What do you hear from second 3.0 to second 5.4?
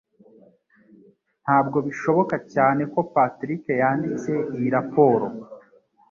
Patrick yanditse iyi raporo.